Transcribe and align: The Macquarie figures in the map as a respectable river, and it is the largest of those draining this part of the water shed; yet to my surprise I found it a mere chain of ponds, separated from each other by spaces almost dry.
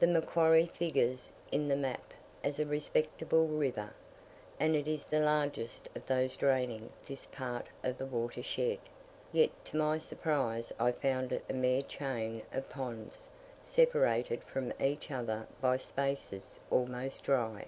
The 0.00 0.06
Macquarie 0.06 0.66
figures 0.66 1.32
in 1.50 1.66
the 1.68 1.76
map 1.76 2.12
as 2.44 2.58
a 2.58 2.66
respectable 2.66 3.46
river, 3.46 3.94
and 4.60 4.76
it 4.76 4.86
is 4.86 5.06
the 5.06 5.18
largest 5.20 5.88
of 5.96 6.04
those 6.06 6.36
draining 6.36 6.90
this 7.06 7.24
part 7.24 7.68
of 7.82 7.96
the 7.96 8.04
water 8.04 8.42
shed; 8.42 8.76
yet 9.32 9.48
to 9.64 9.78
my 9.78 9.96
surprise 9.96 10.74
I 10.78 10.92
found 10.92 11.32
it 11.32 11.42
a 11.48 11.54
mere 11.54 11.80
chain 11.80 12.42
of 12.52 12.68
ponds, 12.68 13.30
separated 13.62 14.44
from 14.44 14.74
each 14.78 15.10
other 15.10 15.46
by 15.62 15.78
spaces 15.78 16.60
almost 16.70 17.22
dry. 17.24 17.66